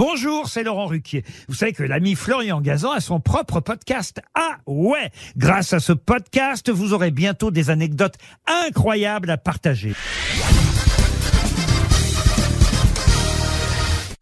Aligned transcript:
Bonjour, 0.00 0.48
c'est 0.48 0.62
Laurent 0.62 0.86
Ruquier. 0.86 1.24
Vous 1.46 1.54
savez 1.54 1.74
que 1.74 1.82
l'ami 1.82 2.14
Florian 2.14 2.62
Gazan 2.62 2.92
a 2.92 3.00
son 3.00 3.20
propre 3.20 3.60
podcast. 3.60 4.22
Ah 4.34 4.56
ouais 4.66 5.10
Grâce 5.36 5.74
à 5.74 5.78
ce 5.78 5.92
podcast, 5.92 6.70
vous 6.70 6.94
aurez 6.94 7.10
bientôt 7.10 7.50
des 7.50 7.68
anecdotes 7.68 8.14
incroyables 8.46 9.28
à 9.28 9.36
partager. 9.36 9.92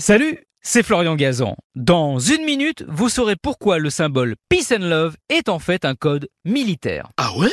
Salut, 0.00 0.40
c'est 0.62 0.82
Florian 0.82 1.14
Gazan. 1.14 1.54
Dans 1.76 2.18
une 2.18 2.44
minute, 2.44 2.84
vous 2.88 3.08
saurez 3.08 3.36
pourquoi 3.40 3.78
le 3.78 3.90
symbole 3.90 4.34
Peace 4.48 4.72
and 4.72 4.82
Love 4.82 5.16
est 5.28 5.48
en 5.48 5.60
fait 5.60 5.84
un 5.84 5.94
code 5.94 6.28
militaire. 6.44 7.06
Ah 7.18 7.30
ouais? 7.38 7.52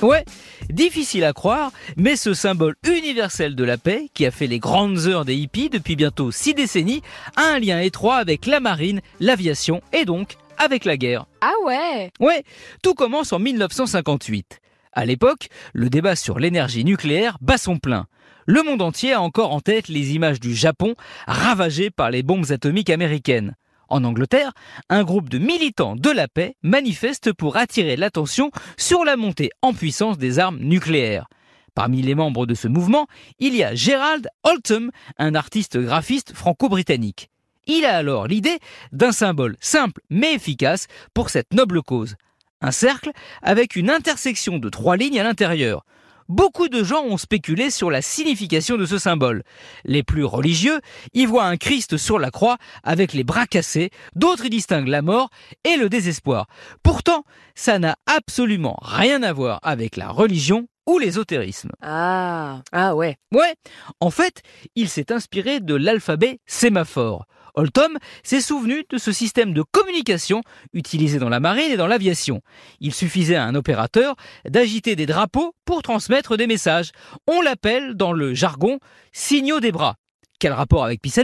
Ouais, 0.00 0.24
difficile 0.70 1.24
à 1.24 1.32
croire, 1.32 1.72
mais 1.96 2.14
ce 2.14 2.32
symbole 2.32 2.76
universel 2.86 3.56
de 3.56 3.64
la 3.64 3.76
paix, 3.76 4.08
qui 4.14 4.26
a 4.26 4.30
fait 4.30 4.46
les 4.46 4.60
grandes 4.60 5.06
heures 5.08 5.24
des 5.24 5.34
hippies 5.34 5.70
depuis 5.70 5.96
bientôt 5.96 6.30
six 6.30 6.54
décennies, 6.54 7.02
a 7.34 7.42
un 7.42 7.58
lien 7.58 7.80
étroit 7.80 8.16
avec 8.16 8.46
la 8.46 8.60
marine, 8.60 9.00
l'aviation 9.18 9.80
et 9.92 10.04
donc 10.04 10.36
avec 10.56 10.84
la 10.84 10.96
guerre. 10.96 11.26
Ah 11.40 11.52
ouais 11.64 12.12
Ouais, 12.20 12.44
tout 12.80 12.94
commence 12.94 13.32
en 13.32 13.40
1958. 13.40 14.60
À 14.92 15.04
l'époque, 15.04 15.48
le 15.72 15.90
débat 15.90 16.14
sur 16.14 16.38
l'énergie 16.38 16.84
nucléaire 16.84 17.36
bat 17.40 17.58
son 17.58 17.78
plein. 17.78 18.06
Le 18.46 18.62
monde 18.62 18.82
entier 18.82 19.12
a 19.14 19.20
encore 19.20 19.52
en 19.52 19.60
tête 19.60 19.88
les 19.88 20.14
images 20.14 20.40
du 20.40 20.54
Japon 20.54 20.94
ravagé 21.26 21.90
par 21.90 22.10
les 22.10 22.22
bombes 22.22 22.50
atomiques 22.50 22.90
américaines. 22.90 23.56
En 23.88 24.04
Angleterre, 24.04 24.52
un 24.90 25.02
groupe 25.02 25.30
de 25.30 25.38
militants 25.38 25.96
de 25.96 26.10
la 26.10 26.28
paix 26.28 26.56
manifeste 26.62 27.32
pour 27.32 27.56
attirer 27.56 27.96
l'attention 27.96 28.50
sur 28.76 29.04
la 29.04 29.16
montée 29.16 29.50
en 29.62 29.72
puissance 29.72 30.18
des 30.18 30.38
armes 30.38 30.58
nucléaires. 30.58 31.26
Parmi 31.74 32.02
les 32.02 32.14
membres 32.14 32.44
de 32.44 32.54
ce 32.54 32.68
mouvement, 32.68 33.06
il 33.38 33.54
y 33.54 33.62
a 33.62 33.74
Gerald 33.74 34.28
Oldham, 34.42 34.90
un 35.16 35.34
artiste 35.34 35.78
graphiste 35.78 36.34
franco-britannique. 36.34 37.30
Il 37.66 37.84
a 37.84 37.96
alors 37.96 38.26
l'idée 38.26 38.58
d'un 38.92 39.12
symbole 39.12 39.56
simple 39.60 40.00
mais 40.10 40.34
efficace 40.34 40.86
pour 41.14 41.30
cette 41.30 41.54
noble 41.54 41.82
cause. 41.82 42.16
Un 42.60 42.72
cercle 42.72 43.12
avec 43.42 43.76
une 43.76 43.90
intersection 43.90 44.58
de 44.58 44.68
trois 44.68 44.96
lignes 44.96 45.20
à 45.20 45.22
l'intérieur. 45.22 45.84
Beaucoup 46.28 46.68
de 46.68 46.84
gens 46.84 47.04
ont 47.04 47.16
spéculé 47.16 47.70
sur 47.70 47.90
la 47.90 48.02
signification 48.02 48.76
de 48.76 48.84
ce 48.84 48.98
symbole. 48.98 49.44
Les 49.84 50.02
plus 50.02 50.24
religieux 50.24 50.80
y 51.14 51.24
voient 51.24 51.46
un 51.46 51.56
Christ 51.56 51.96
sur 51.96 52.18
la 52.18 52.30
croix 52.30 52.58
avec 52.82 53.14
les 53.14 53.24
bras 53.24 53.46
cassés, 53.46 53.90
d'autres 54.14 54.44
y 54.44 54.50
distinguent 54.50 54.88
la 54.88 55.00
mort 55.00 55.30
et 55.64 55.76
le 55.76 55.88
désespoir. 55.88 56.46
Pourtant, 56.82 57.24
ça 57.54 57.78
n'a 57.78 57.96
absolument 58.04 58.76
rien 58.82 59.22
à 59.22 59.32
voir 59.32 59.58
avec 59.62 59.96
la 59.96 60.10
religion 60.10 60.68
ou 60.86 60.98
l'ésotérisme. 60.98 61.70
Ah, 61.80 62.60
ah 62.72 62.94
ouais. 62.94 63.16
Ouais, 63.32 63.54
en 64.00 64.10
fait, 64.10 64.42
il 64.74 64.90
s'est 64.90 65.10
inspiré 65.12 65.60
de 65.60 65.74
l'alphabet 65.74 66.40
sémaphore. 66.44 67.24
Oldham 67.58 67.98
s'est 68.22 68.40
souvenu 68.40 68.84
de 68.88 68.98
ce 68.98 69.10
système 69.10 69.52
de 69.52 69.62
communication 69.62 70.42
utilisé 70.72 71.18
dans 71.18 71.28
la 71.28 71.40
marine 71.40 71.72
et 71.72 71.76
dans 71.76 71.88
l'aviation. 71.88 72.40
Il 72.78 72.94
suffisait 72.94 73.34
à 73.34 73.44
un 73.44 73.56
opérateur 73.56 74.14
d'agiter 74.48 74.94
des 74.94 75.06
drapeaux 75.06 75.56
pour 75.64 75.82
transmettre 75.82 76.36
des 76.36 76.46
messages. 76.46 76.92
On 77.26 77.42
l'appelle 77.42 77.94
dans 77.94 78.12
le 78.12 78.32
jargon 78.32 78.78
signaux 79.12 79.58
des 79.58 79.72
bras. 79.72 79.96
Quel 80.38 80.52
rapport 80.52 80.84
avec 80.84 81.02
Peace 81.02 81.20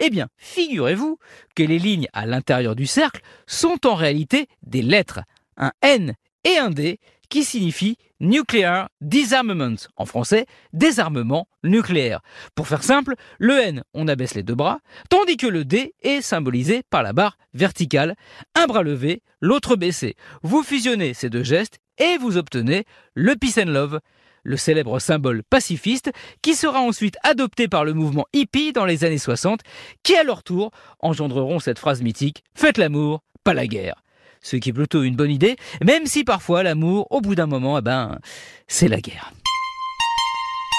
Eh 0.00 0.10
bien, 0.10 0.26
figurez-vous 0.36 1.16
que 1.54 1.62
les 1.62 1.78
lignes 1.78 2.08
à 2.12 2.26
l'intérieur 2.26 2.74
du 2.74 2.86
cercle 2.86 3.20
sont 3.46 3.86
en 3.86 3.94
réalité 3.94 4.48
des 4.66 4.82
lettres, 4.82 5.20
un 5.56 5.70
N 5.82 6.14
et 6.42 6.58
un 6.58 6.70
D 6.70 6.98
qui 7.28 7.44
signifie 7.44 7.96
Nuclear 8.20 8.88
Disarmament, 9.00 9.76
en 9.96 10.06
français, 10.06 10.46
désarmement 10.72 11.48
nucléaire. 11.62 12.20
Pour 12.54 12.66
faire 12.66 12.82
simple, 12.82 13.14
le 13.38 13.58
N, 13.58 13.82
on 13.94 14.08
abaisse 14.08 14.34
les 14.34 14.42
deux 14.42 14.54
bras, 14.54 14.80
tandis 15.08 15.36
que 15.36 15.46
le 15.46 15.64
D 15.64 15.94
est 16.02 16.20
symbolisé 16.20 16.82
par 16.90 17.02
la 17.02 17.12
barre 17.12 17.38
verticale, 17.54 18.16
un 18.54 18.66
bras 18.66 18.82
levé, 18.82 19.22
l'autre 19.40 19.76
baissé. 19.76 20.16
Vous 20.42 20.62
fusionnez 20.62 21.14
ces 21.14 21.30
deux 21.30 21.44
gestes 21.44 21.78
et 21.98 22.18
vous 22.18 22.36
obtenez 22.36 22.84
le 23.14 23.36
Peace 23.36 23.60
and 23.60 23.70
Love, 23.70 24.00
le 24.42 24.56
célèbre 24.56 24.98
symbole 24.98 25.42
pacifiste 25.42 26.10
qui 26.42 26.54
sera 26.54 26.80
ensuite 26.80 27.16
adopté 27.22 27.68
par 27.68 27.84
le 27.84 27.92
mouvement 27.92 28.26
hippie 28.32 28.72
dans 28.72 28.86
les 28.86 29.04
années 29.04 29.18
60, 29.18 29.60
qui 30.02 30.16
à 30.16 30.24
leur 30.24 30.42
tour 30.42 30.70
engendreront 31.00 31.58
cette 31.58 31.78
phrase 31.78 32.02
mythique 32.02 32.42
Faites 32.54 32.78
l'amour, 32.78 33.22
pas 33.44 33.54
la 33.54 33.66
guerre 33.66 34.02
ce 34.40 34.56
qui 34.56 34.70
est 34.70 34.72
plutôt 34.72 35.02
une 35.02 35.16
bonne 35.16 35.30
idée, 35.30 35.56
même 35.84 36.06
si 36.06 36.24
parfois 36.24 36.62
l'amour, 36.62 37.06
au 37.10 37.20
bout 37.20 37.34
d'un 37.34 37.46
moment, 37.46 37.78
eh 37.78 37.82
ben, 37.82 38.18
c'est 38.66 38.88
la 38.88 39.00
guerre. 39.00 39.32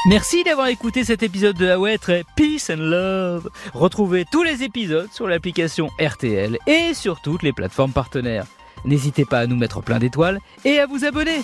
Merci 0.08 0.44
d'avoir 0.46 0.68
écouté 0.68 1.04
cet 1.04 1.24
épisode 1.24 1.58
de 1.58 1.66
la 1.66 1.98
très 1.98 2.24
Peace 2.38 2.72
and 2.72 2.78
Love. 2.78 3.50
Retrouvez 3.74 4.24
tous 4.32 4.44
les 4.44 4.64
épisodes 4.64 5.12
sur 5.12 5.28
l'application 5.28 5.90
RTL 6.00 6.58
et 6.68 6.94
sur 6.94 7.22
toutes 7.22 7.44
les 7.44 7.52
plateformes 7.52 7.92
partenaires. 7.92 8.46
N'hésitez 8.86 9.26
pas 9.26 9.40
à 9.40 9.48
nous 9.48 9.58
mettre 9.58 9.82
plein 9.82 10.00
d'étoiles 10.00 10.40
et 10.64 10.80
à 10.80 10.86
vous 10.86 11.04
abonner. 11.04 11.42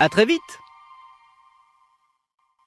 À 0.00 0.08
très 0.08 0.26
vite 0.26 0.40